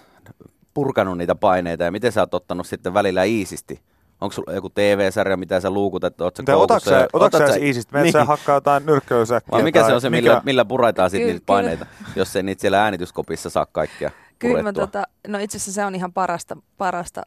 purkanut 0.74 1.18
niitä 1.18 1.34
paineita 1.34 1.84
ja 1.84 1.92
miten 1.92 2.12
sä 2.12 2.20
oot 2.20 2.34
ottanut 2.34 2.66
sitten 2.66 2.94
välillä 2.94 3.24
iisisti 3.24 3.80
Onko 4.22 4.32
sulla 4.32 4.52
joku 4.52 4.70
TV-sarja, 4.70 5.36
mitä 5.36 5.60
sä 5.60 5.70
luukutat? 5.70 6.20
Otatko 6.20 6.80
sä, 6.80 7.08
otatko 7.12 7.38
sä 7.38 7.56
iisistä? 7.56 8.02
niin. 8.02 8.12
sä 8.12 8.24
hakkaa 8.24 8.56
jotain 8.56 8.86
nyrkkeilysäkkiä? 8.86 9.52
Vai 9.52 9.62
mikä 9.62 9.86
se 9.86 9.94
on 9.94 10.00
se, 10.00 10.10
millä, 10.10 10.30
mikä? 10.30 10.42
millä 10.44 10.64
puraitaan 10.64 11.10
sitten 11.10 11.28
niitä 11.28 11.46
paineita, 11.46 11.86
jos 12.16 12.36
ei 12.36 12.42
niitä 12.42 12.60
siellä 12.60 12.84
äänityskopissa 12.84 13.50
saa 13.50 13.66
kaikkia 13.66 14.10
Kyllä 14.38 14.62
mä 14.62 14.72
tota, 14.72 15.04
no 15.28 15.38
itse 15.38 15.56
asiassa 15.56 15.72
se 15.72 15.84
on 15.84 15.94
ihan 15.94 16.12
parasta, 16.12 16.56
parasta 16.78 17.22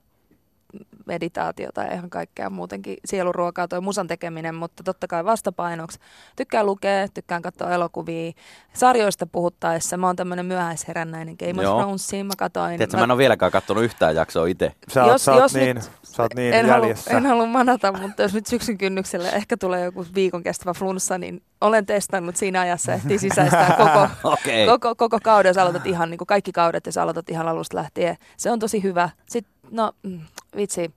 meditaatiota 1.05 1.83
ja 1.83 1.93
ihan 1.93 2.09
kaikkea 2.09 2.49
muutenkin 2.49 2.97
sieluruokaa 3.05 3.67
toi 3.67 3.81
musan 3.81 4.07
tekeminen, 4.07 4.55
mutta 4.55 4.83
totta 4.83 5.07
kai 5.07 5.25
vastapainoksi. 5.25 5.99
Tykkään 6.35 6.65
lukea, 6.65 7.07
tykkään 7.07 7.41
katsoa 7.41 7.71
elokuvia. 7.71 8.31
Sarjoista 8.73 9.25
puhuttaessa 9.25 9.97
mä 9.97 10.07
oon 10.07 10.15
tämmönen 10.15 10.45
myöhäisherännäinen 10.45 11.35
Game 11.39 11.67
of 11.67 11.77
Thronesiin 11.77 12.25
mä 12.25 12.33
katoin. 12.37 12.77
Tiedätkö, 12.77 12.97
mä... 12.97 13.01
mä 13.01 13.03
en 13.03 13.11
ole 13.11 13.17
vieläkään 13.17 13.51
katsonut 13.51 13.83
yhtään 13.83 14.15
jaksoa 14.15 14.47
itse. 14.47 14.71
Sä 14.87 15.03
oot, 15.03 15.11
jos, 15.11 15.25
sä 15.25 15.31
oot 15.31 15.41
jos 15.41 15.53
niin, 15.53 15.75
nyt, 15.75 15.91
sä 16.03 16.23
oot 16.23 16.33
niin 16.33 16.53
en 16.53 16.67
jäljessä. 16.67 17.11
Halu, 17.11 17.23
en 17.23 17.29
halua 17.29 17.45
manata, 17.45 17.91
mutta 17.91 18.21
jos 18.21 18.33
nyt 18.33 18.47
syksyn 18.47 18.77
kynnyksellä 18.77 19.29
ehkä 19.29 19.57
tulee 19.57 19.83
joku 19.85 20.05
viikon 20.15 20.43
kestävä 20.43 20.73
flunssa, 20.73 21.17
niin 21.17 21.41
olen 21.61 21.85
testannut 21.85 22.35
siinä 22.35 22.61
ajassa, 22.61 22.93
ehtii 22.93 23.19
sisäistää 23.19 23.75
koko, 23.77 24.07
okay. 24.33 24.65
koko, 24.65 24.95
koko 24.95 25.19
kauden, 25.23 25.49
jos 25.49 25.57
aloitat 25.57 25.85
ihan 25.85 26.09
niin 26.09 26.17
kuin 26.17 26.27
kaikki 26.27 26.51
kaudet, 26.51 26.85
jos 26.85 26.97
aloitat 26.97 27.29
ihan 27.29 27.47
alusta 27.47 27.77
lähtien. 27.77 28.17
Se 28.37 28.51
on 28.51 28.59
tosi 28.59 28.83
hyvä. 28.83 29.09
Sitten, 29.29 29.54
no, 29.71 29.91
mm, 30.03 30.19
vitsi, 30.55 30.93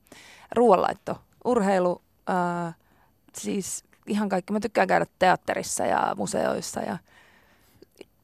ruoanlaitto, 0.54 1.16
urheilu, 1.44 2.02
äh, 2.30 2.74
siis 3.36 3.84
ihan 4.06 4.28
kaikki. 4.28 4.52
Mä 4.52 4.60
tykkään 4.60 4.88
käydä 4.88 5.06
teatterissa 5.18 5.86
ja 5.86 6.14
museoissa 6.16 6.80
ja 6.80 6.98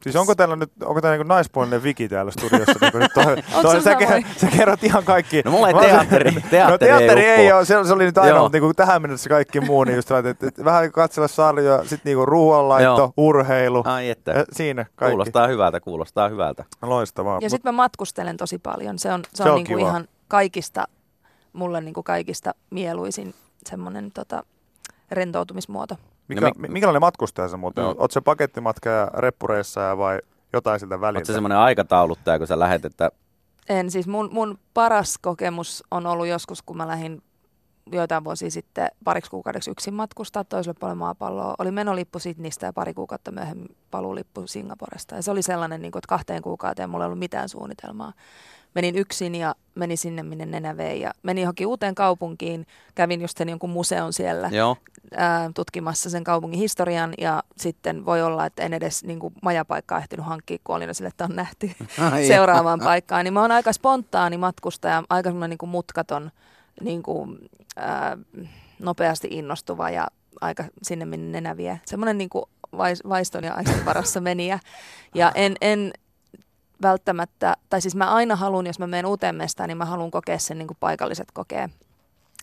Siis 0.04 0.16
onko 0.16 0.34
täällä 0.34 0.56
nyt, 0.56 0.72
onko 0.84 1.00
täällä 1.00 1.18
niin 1.18 1.28
naispuolinen 1.28 1.82
Viki 1.82 2.08
täällä 2.08 2.30
studiossa? 2.30 2.74
niin 2.80 2.92
nyt 2.94 3.12
toi, 3.14 3.24
toi, 3.62 3.82
sä, 3.82 3.96
sä, 4.36 4.46
kerrot 4.56 4.84
ihan 4.84 5.04
kaikki. 5.04 5.42
No 5.44 5.50
mulla 5.50 5.68
ei 5.68 5.74
teatteri, 5.74 6.32
teatteri, 6.50 6.70
no, 6.70 6.78
teatteri 6.78 7.24
ei, 7.24 7.46
ei 7.46 7.52
ole, 7.52 7.64
se, 7.64 7.84
se, 7.84 7.92
oli 7.92 8.04
nyt 8.04 8.18
aina, 8.18 8.40
mutta 8.40 8.58
niin 8.58 8.74
tähän 8.76 9.02
mennessä 9.02 9.28
kaikki 9.28 9.60
muu, 9.60 9.84
niin 9.84 9.96
just 9.96 10.10
että, 10.10 10.30
että, 10.30 10.46
että 10.46 10.64
vähän 10.64 10.92
katsella 10.92 11.28
sarjoja, 11.28 11.84
sitten 11.84 12.14
niin 12.16 12.28
ruoanlaitto, 12.28 13.00
Joo. 13.00 13.12
urheilu. 13.16 13.82
Ai 13.86 14.10
että. 14.10 14.32
Ja 14.32 14.44
siinä 14.52 14.86
kaikki. 14.96 15.12
Kuulostaa 15.12 15.46
hyvältä, 15.46 15.80
kuulostaa 15.80 16.28
hyvältä. 16.28 16.64
Loistavaa. 16.82 17.38
Ja 17.42 17.50
sitten 17.50 17.74
mä 17.74 17.76
matkustelen 17.76 18.36
tosi 18.36 18.58
paljon. 18.58 18.98
Se 18.98 19.12
on, 19.12 19.22
se, 19.24 19.28
se 19.36 19.42
on, 19.42 19.48
on 19.50 19.54
niin 19.56 19.66
kuin 19.66 19.80
ihan 19.80 20.08
kaikista, 20.34 20.88
mulle 21.52 21.80
niin 21.80 21.94
kuin 21.94 22.04
kaikista 22.04 22.54
mieluisin 22.70 23.34
semmoinen 23.66 24.12
tota, 24.12 24.44
rentoutumismuoto. 25.10 25.96
Mikä, 26.28 26.40
no, 26.40 26.50
mi- 26.58 26.68
minkälainen 26.68 27.00
matkustaja 27.00 27.48
se 27.48 27.56
muuten 27.56 27.82
no. 27.82 27.90
on? 27.90 27.96
Oletko 27.98 28.12
se 28.12 28.20
pakettimatka 28.20 28.90
ja 28.90 29.10
reppureissa 29.14 29.98
vai 29.98 30.18
jotain 30.52 30.80
siltä 30.80 31.00
väliltä? 31.00 31.18
Oletko 31.18 31.26
se 31.26 31.32
semmoinen 31.32 31.58
aikatauluttaja, 31.58 32.38
kun 32.38 32.46
sä 32.46 32.58
lähet, 32.58 32.84
että... 32.84 33.10
En, 33.68 33.90
siis 33.90 34.06
mun, 34.06 34.28
mun 34.32 34.58
paras 34.74 35.18
kokemus 35.18 35.84
on 35.90 36.06
ollut 36.06 36.26
joskus, 36.26 36.62
kun 36.62 36.76
mä 36.76 36.88
lähdin 36.88 37.22
joitain 37.92 38.24
vuosia 38.24 38.50
sitten 38.50 38.88
pariksi 39.04 39.30
kuukaudeksi 39.30 39.70
yksin 39.70 39.94
matkustaa 39.94 40.44
toiselle 40.44 40.76
puolelle 40.80 40.98
maapalloa. 40.98 41.54
Oli 41.58 41.70
menolippu 41.70 42.18
Sydneystä 42.18 42.66
ja 42.66 42.72
pari 42.72 42.94
kuukautta 42.94 43.30
myöhemmin 43.30 43.76
paluulippu 43.90 44.46
Singaporesta. 44.46 45.14
Ja 45.14 45.22
se 45.22 45.30
oli 45.30 45.42
sellainen, 45.42 45.82
niin 45.82 45.92
kuin, 45.92 46.00
että 46.00 46.08
kahteen 46.08 46.42
kuukauteen 46.42 46.90
mulla 46.90 47.04
ei 47.04 47.06
ollut 47.06 47.18
mitään 47.18 47.48
suunnitelmaa 47.48 48.12
menin 48.74 48.96
yksin 48.96 49.34
ja 49.34 49.54
menin 49.74 49.98
sinne, 49.98 50.22
minne 50.22 50.46
nenä 50.46 50.76
vei. 50.76 51.00
Ja 51.00 51.12
menin 51.22 51.42
johonkin 51.42 51.66
uuteen 51.66 51.94
kaupunkiin, 51.94 52.66
kävin 52.94 53.20
just 53.20 53.38
sen 53.38 53.48
jonkun 53.48 53.70
museon 53.70 54.12
siellä 54.12 54.48
Joo. 54.52 54.76
Ää, 55.16 55.50
tutkimassa 55.54 56.10
sen 56.10 56.24
kaupungin 56.24 56.58
historian. 56.58 57.14
Ja 57.18 57.42
sitten 57.56 58.04
voi 58.04 58.22
olla, 58.22 58.46
että 58.46 58.62
en 58.62 58.72
edes 58.72 59.04
niin 59.04 59.18
kuin, 59.20 59.34
majapaikkaa 59.42 59.98
ehtinyt 59.98 60.26
hankkia, 60.26 60.58
kun 60.64 60.76
olin 60.76 60.94
sille, 60.94 61.08
että 61.08 61.24
on 61.24 61.36
nähty 61.36 61.70
Ai 62.12 62.26
seuraavaan 62.26 62.80
paikkaan. 62.80 63.24
Niin 63.24 63.34
mä 63.34 63.40
oon 63.40 63.52
aika 63.52 63.72
spontaani 63.72 64.36
matkustaja, 64.36 65.04
aika 65.08 65.28
semmoinen 65.28 65.50
niin 65.50 65.58
kuin 65.58 65.70
mutkaton, 65.70 66.30
niin 66.80 67.02
kuin, 67.02 67.50
ää, 67.76 68.18
nopeasti 68.78 69.28
innostuva 69.30 69.90
ja 69.90 70.08
aika 70.40 70.64
sinne, 70.82 71.04
minne 71.04 71.40
nenä 71.40 71.56
vie. 71.56 71.80
Semmoinen 71.84 72.18
niin 72.18 72.30
kuin 72.30 72.44
vaiston 73.08 73.44
ja 73.44 73.54
aistin 73.54 73.84
varassa 73.84 74.20
meni. 74.20 74.48
Ja 75.14 75.32
en, 75.34 75.54
en, 75.60 75.92
välttämättä, 76.84 77.56
tai 77.70 77.80
siis 77.80 77.96
mä 77.96 78.14
aina 78.14 78.36
haluan, 78.36 78.66
jos 78.66 78.78
mä 78.78 78.86
menen 78.86 79.06
uuteen 79.06 79.34
mestaan, 79.34 79.68
niin 79.68 79.78
mä 79.78 79.84
haluan 79.84 80.10
kokea 80.10 80.38
sen 80.38 80.58
niin 80.58 80.66
kuin 80.66 80.76
paikalliset 80.80 81.28
kokee. 81.32 81.68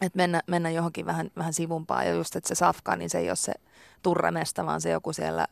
Että 0.02 0.18
mennä, 0.18 0.42
mennä 0.48 0.70
johonkin 0.70 1.06
vähän, 1.06 1.32
vähän 1.38 1.54
sivumpaan 1.54 2.06
ja 2.06 2.14
just, 2.14 2.36
että 2.36 2.48
se 2.48 2.56
safka, 2.56 2.96
niin 2.96 3.10
se 3.10 3.20
ei 3.20 3.30
ole 3.30 3.36
se 3.36 3.54
turremesta, 4.02 4.66
vaan 4.66 4.82
se 4.82 4.90
joku 4.90 5.14
siellä 5.14 5.48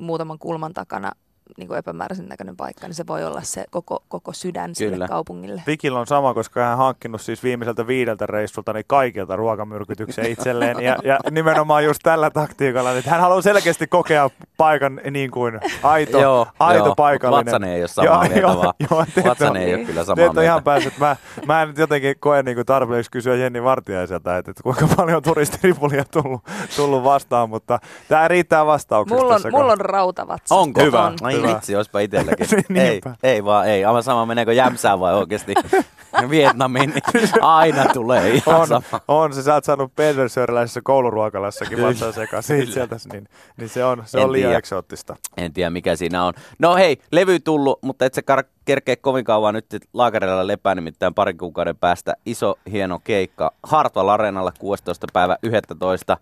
muutaman 0.00 0.38
kulman 0.38 0.72
takana 0.72 1.12
niin 1.56 1.68
kuin 1.68 1.78
epämääräisen 1.78 2.28
näköinen 2.28 2.56
paikka, 2.56 2.86
niin 2.86 2.94
se 2.94 3.06
voi 3.06 3.24
olla 3.24 3.42
se 3.42 3.64
koko, 3.70 4.04
koko 4.08 4.32
sydän 4.32 4.72
Kyllä. 4.78 4.92
sille 4.94 5.08
kaupungille. 5.08 5.62
Vikillä 5.66 6.00
on 6.00 6.06
sama, 6.06 6.34
koska 6.34 6.60
hän 6.60 6.72
on 6.72 6.78
hankkinut 6.78 7.20
siis 7.20 7.42
viimeiseltä 7.42 7.86
viideltä 7.86 8.26
reissulta 8.26 8.72
niin 8.72 8.84
kaikilta 8.86 9.36
ruokamyrkytyksen 9.36 10.26
itselleen. 10.26 10.80
ja, 10.80 10.96
ja, 11.04 11.18
nimenomaan 11.30 11.84
just 11.84 12.00
tällä 12.02 12.30
taktiikalla, 12.30 12.92
että 12.92 13.10
hän 13.10 13.20
haluaa 13.20 13.42
selkeästi 13.42 13.86
kokea 13.86 14.30
paikan 14.62 15.00
niin 15.10 15.30
kuin 15.30 15.60
aito, 15.82 16.20
joo, 16.20 16.46
aito 16.58 16.84
joo, 16.84 16.94
paikallinen. 16.94 17.44
Vatsanen 17.46 17.70
ei 17.70 17.82
ole 17.82 17.88
samaa 17.88 18.24
joo, 18.24 18.34
mieltä, 18.34 18.56
vaan 18.56 18.74
joo, 18.90 19.04
Vatsanen 19.24 19.62
ei 19.62 19.74
ole 19.74 19.84
kyllä 19.84 20.04
samaa 20.04 20.24
mieltä. 20.24 20.42
ihan 20.42 20.62
päässyt. 20.62 20.98
Mä, 20.98 21.16
mä 21.46 21.62
en 21.62 21.68
nyt 21.68 21.78
jotenkin 21.78 22.16
koe 22.20 22.42
niin 22.42 22.54
kuin 22.54 22.66
tarpeeksi 22.66 23.10
kysyä 23.10 23.34
Jenni 23.34 23.64
Vartiaiselta, 23.64 24.36
että, 24.36 24.50
että 24.50 24.62
kuinka 24.62 24.88
paljon 24.96 25.22
turistiripulia 25.22 26.04
tullut, 26.04 26.40
tullut 26.76 27.04
vastaan, 27.04 27.48
mutta 27.48 27.78
tämä 28.08 28.28
riittää 28.28 28.66
vastauksesta. 28.66 29.22
Mulla 29.22 29.34
on, 29.34 29.40
mulla 29.50 29.72
on 29.72 29.80
rautavatsa. 29.80 30.54
Onko? 30.54 30.82
Hyvä. 30.82 31.06
On. 31.06 31.14
Ai 31.22 31.42
vitsi, 31.42 31.76
olisipa 31.76 32.00
itselläkin. 32.00 32.46
ei, 32.76 33.00
ei 33.22 33.44
vaan, 33.44 33.66
ei. 33.68 33.84
Aivan 33.84 34.02
sama, 34.02 34.26
meneekö 34.26 34.52
jämsään 34.52 35.00
vai 35.00 35.14
oikeasti 35.14 35.54
Vietnamiin, 36.30 36.90
niin 36.90 37.28
aina 37.40 37.84
tulee 37.92 38.30
ihan 38.30 38.60
on, 38.60 38.66
sama. 38.66 39.00
On, 39.08 39.34
se 39.34 39.42
sä 39.42 39.54
oot 39.54 39.64
saanut 39.64 39.94
Pedersööriläisessä 39.96 40.80
kouluruokalassakin 40.84 41.82
vatsaa 41.82 42.12
sekaisin 42.12 42.66
sieltä, 42.66 42.96
niin, 43.12 43.28
niin 43.56 43.68
se 43.68 43.84
on, 43.84 44.02
se 44.06 44.18
on 44.18 44.32
liian 44.32 44.51
tiedä. 44.52 44.58
eksoottista. 44.58 45.16
En 45.36 45.52
tiedä, 45.52 45.70
mikä 45.70 45.96
siinä 45.96 46.24
on. 46.24 46.34
No 46.58 46.74
hei, 46.74 46.98
levy 47.12 47.40
tullut, 47.40 47.78
mutta 47.82 48.04
et 48.04 48.14
se 48.14 48.22
kar- 48.30 48.48
kerkeä 48.64 48.96
kovin 48.96 49.24
kauan 49.24 49.54
nyt 49.54 49.66
laakereilla 49.92 50.46
lepää, 50.46 50.74
nimittäin 50.74 51.14
parin 51.14 51.38
kuukauden 51.38 51.76
päästä 51.76 52.14
iso 52.26 52.58
hieno 52.72 53.00
keikka 53.04 53.52
Hartwall 53.62 54.08
Areenalla 54.08 54.52
16. 54.58 55.06
päivä 55.12 55.36
11. 55.42 56.16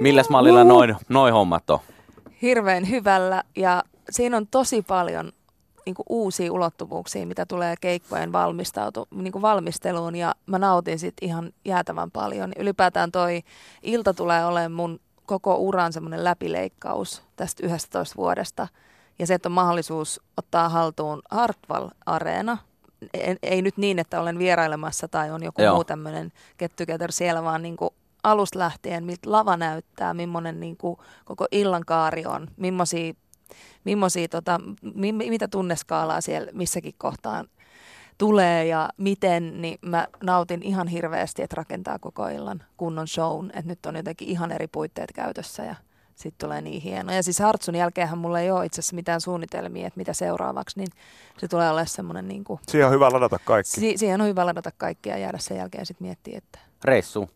Milläs 0.00 0.28
mallilla 0.28 0.64
noin, 0.64 0.96
noin 1.08 1.32
hommat 1.34 1.70
on? 1.70 1.78
Hirveän 2.42 2.90
hyvällä 2.90 3.42
ja 3.56 3.82
siinä 4.10 4.36
on 4.36 4.46
tosi 4.46 4.82
paljon 4.82 5.32
niin 5.86 5.94
kuin 5.94 6.06
uusia 6.08 6.52
ulottuvuuksia, 6.52 7.26
mitä 7.26 7.46
tulee 7.46 7.74
keikkojen 7.80 8.32
valmistautu, 8.32 9.08
niin 9.10 9.32
kuin 9.32 9.42
valmisteluun 9.42 10.16
ja 10.16 10.34
mä 10.46 10.58
nautin 10.58 10.98
sit 10.98 11.14
ihan 11.20 11.52
jäätävän 11.64 12.10
paljon. 12.10 12.52
Ylipäätään 12.58 13.12
toi 13.12 13.42
ilta 13.82 14.14
tulee 14.14 14.44
olemaan 14.44 14.72
mun 14.72 15.00
koko 15.30 15.56
uran 15.56 15.92
semmoinen 15.92 16.24
läpileikkaus 16.24 17.22
tästä 17.36 17.66
11 17.66 18.16
vuodesta. 18.16 18.68
Ja 19.18 19.26
se, 19.26 19.34
että 19.34 19.48
on 19.48 19.52
mahdollisuus 19.52 20.20
ottaa 20.36 20.68
haltuun 20.68 21.22
Hartwall 21.30 21.88
Areena, 22.06 22.58
ei, 23.14 23.36
ei 23.42 23.62
nyt 23.62 23.76
niin, 23.76 23.98
että 23.98 24.20
olen 24.20 24.38
vierailemassa 24.38 25.08
tai 25.08 25.30
on 25.30 25.42
joku 25.42 25.62
Joo. 25.62 25.74
muu 25.74 25.84
tämmöinen 25.84 26.32
get 26.58 26.76
together 26.76 27.12
siellä, 27.12 27.42
vaan 27.42 27.62
niin 27.62 27.76
kuin 27.76 27.90
alusta 28.22 28.58
lähtien, 28.58 29.04
miltä 29.04 29.32
lava 29.32 29.56
näyttää, 29.56 30.14
millainen 30.14 30.60
niin 30.60 30.76
kuin 30.76 30.96
koko 31.24 31.46
illankaari 31.52 32.26
on, 32.26 32.48
millaisia 32.56 33.14
millaisia, 33.84 34.28
tota, 34.28 34.60
mi, 34.94 35.12
mitä 35.12 35.48
tunneskaalaa 35.48 36.20
siellä 36.20 36.50
missäkin 36.54 36.94
kohtaan 36.98 37.48
tulee 38.18 38.66
ja 38.66 38.88
miten, 38.96 39.62
niin 39.62 39.78
mä 39.82 40.08
nautin 40.22 40.62
ihan 40.62 40.88
hirveästi, 40.88 41.42
että 41.42 41.56
rakentaa 41.56 41.98
koko 41.98 42.28
illan 42.28 42.62
kunnon 42.76 43.08
shown, 43.08 43.46
että 43.46 43.66
nyt 43.66 43.86
on 43.86 43.96
jotenkin 43.96 44.28
ihan 44.28 44.52
eri 44.52 44.66
puitteet 44.66 45.12
käytössä 45.12 45.64
ja 45.64 45.74
sitten 46.14 46.46
tulee 46.46 46.60
niin 46.60 46.82
hieno. 46.82 47.12
Ja 47.12 47.22
siis 47.22 47.38
Hartsun 47.38 47.74
jälkeenhän 47.74 48.18
mulla 48.18 48.40
ei 48.40 48.50
ole 48.50 48.66
itse 48.66 48.80
asiassa 48.80 48.96
mitään 48.96 49.20
suunnitelmia, 49.20 49.86
että 49.86 49.98
mitä 49.98 50.12
seuraavaksi, 50.12 50.78
niin 50.78 50.88
se 51.38 51.48
tulee 51.48 51.70
olemaan 51.70 51.86
semmoinen 51.86 52.28
niin 52.28 52.44
kuin... 52.44 52.60
Siihen 52.68 52.86
on 52.86 52.92
hyvä 52.92 53.12
ladata 53.12 53.38
kaikki. 53.44 53.70
Si- 53.70 53.96
siihen 53.96 54.20
on 54.20 54.26
hyvä 54.26 54.46
ladata 54.46 54.70
kaikki 54.78 55.08
ja 55.08 55.18
jäädä 55.18 55.38
sen 55.38 55.56
jälkeen 55.56 55.86
sitten 55.86 56.06
miettiä, 56.06 56.38
että... 56.38 56.58
Reissu. 56.84 57.30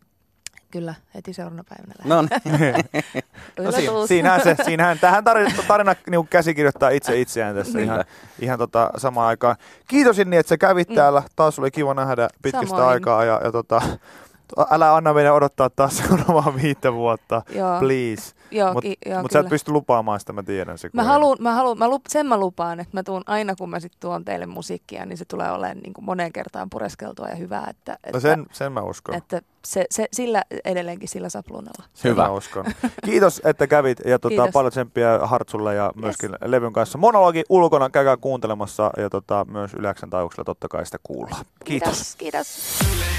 Kyllä, 0.74 0.94
heti 1.14 1.32
seuraavana 1.32 1.64
päivänä 1.68 1.94
No 2.04 2.22
niin. 2.22 2.74
no 3.58 3.72
siinä, 3.72 4.06
siinähän 4.06 4.42
se, 4.42 4.56
siinähän, 4.64 4.98
tähän 4.98 5.24
tarina, 5.24 5.50
tarina 5.68 5.94
niin 6.10 6.28
käsikirjoittaa 6.28 6.90
itse 6.90 7.20
itseään 7.20 7.56
tässä 7.56 7.78
ihan, 7.78 8.04
ihan 8.40 8.58
tota, 8.58 8.90
samaan 8.96 9.28
aikaan. 9.28 9.56
Kiitos 9.88 10.18
Inni, 10.18 10.36
että 10.36 10.48
sä 10.48 10.58
kävit 10.58 10.88
mm. 10.88 10.94
täällä. 10.94 11.22
Taas 11.36 11.58
oli 11.58 11.70
kiva 11.70 11.94
nähdä 11.94 12.28
pitkästä 12.42 12.68
Samoin. 12.68 12.88
aikaa 12.88 13.24
ja, 13.24 13.40
ja 13.44 13.52
tota, 13.52 13.82
älä 14.70 14.94
anna 14.94 15.14
meidän 15.14 15.34
odottaa 15.34 15.70
taas 15.70 15.96
seuraavaa 15.96 16.54
viittä 16.62 16.92
vuotta, 16.92 17.42
joo. 17.54 17.78
please. 17.78 18.34
Mutta 18.74 18.80
ki- 18.80 18.98
mut 19.22 19.30
sä 19.30 19.40
et 19.40 19.48
pysty 19.48 19.72
lupaamaan 19.72 20.20
sitä, 20.20 20.32
mä 20.32 20.42
tiedän 20.42 20.78
se. 20.78 20.90
Mä 20.92 21.04
haluun, 21.04 21.36
mä 21.40 21.54
haluun, 21.54 21.78
mä 21.78 21.88
lup, 21.88 22.02
sen 22.08 22.26
mä 22.26 22.36
lupaan, 22.36 22.80
että 22.80 22.96
mä 22.96 23.02
tuun 23.02 23.22
aina 23.26 23.54
kun 23.58 23.70
mä 23.70 23.80
sit 23.80 23.92
tuon 24.00 24.24
teille 24.24 24.46
musiikkia, 24.46 25.06
niin 25.06 25.18
se 25.18 25.24
tulee 25.24 25.50
olemaan 25.50 25.78
niin 25.78 25.92
kuin 25.92 26.04
moneen 26.04 26.32
kertaan 26.32 26.70
pureskeltua 26.70 27.28
ja 27.28 27.36
hyvää. 27.36 27.66
Että, 27.70 27.92
no 27.92 27.96
että, 28.04 28.12
no 28.16 28.20
sen, 28.20 28.46
sen 28.52 28.72
mä 28.72 28.80
uskon. 28.80 29.14
Että 29.14 29.42
se, 29.64 29.84
se, 29.90 30.06
sillä 30.12 30.42
edelleenkin 30.64 31.08
sillä 31.08 31.28
sapluunalla. 31.28 31.84
Hyvä. 32.04 32.22
Mä 32.22 32.30
uskon. 32.30 32.64
Kiitos, 33.04 33.40
että 33.44 33.66
kävit 33.66 34.00
ja 34.04 34.18
tota, 34.18 34.48
paljon 34.52 34.70
tsemppiä 34.70 35.18
Hartsulle 35.22 35.74
ja 35.74 35.92
myöskin 35.94 36.30
yes. 36.30 36.38
levyn 36.44 36.72
kanssa. 36.72 36.98
Monologi 36.98 37.44
ulkona, 37.48 37.90
käykää 37.90 38.16
kuuntelemassa 38.16 38.90
ja 38.96 39.10
tota, 39.10 39.46
myös 39.50 39.74
Yläksän 39.74 40.10
taajuuksella 40.10 40.44
totta 40.44 40.68
kai 40.68 40.86
sitä 40.86 40.98
kuullaan. 41.02 41.44
Kiitos. 41.64 42.16
Kiitos. 42.16 42.16
kiitos. 42.16 43.13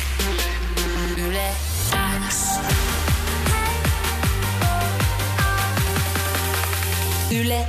Yle 7.36 7.68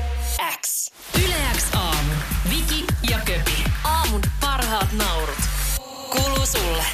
X. 0.61 0.91
Yle 1.19 1.35
X 1.55 1.65
aamu. 1.75 2.13
Viki 2.51 2.85
ja 3.11 3.19
Köpi. 3.19 3.65
Aamun 3.85 4.23
parhaat 4.41 4.93
naurut. 4.93 5.39
Kuuluu 6.11 6.47
sulle. 6.47 6.85